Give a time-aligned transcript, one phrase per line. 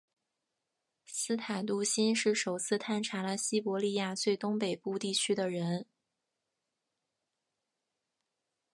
[1.05, 5.85] 斯塔杜欣是首次探查了西伯利亚最东北部地区的人。